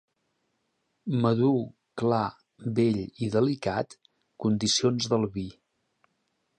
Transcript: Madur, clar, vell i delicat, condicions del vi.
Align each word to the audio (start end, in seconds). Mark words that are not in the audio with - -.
Madur, 1.25 1.59
clar, 2.03 2.23
vell 2.81 2.99
i 3.05 3.31
delicat, 3.39 3.97
condicions 4.47 5.11
del 5.15 5.31
vi. 5.39 5.49